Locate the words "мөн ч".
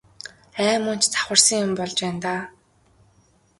0.85-1.03